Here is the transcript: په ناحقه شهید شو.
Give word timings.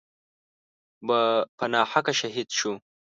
په 1.57 1.65
ناحقه 1.73 2.13
شهید 2.19 2.49
شو. 2.57 2.71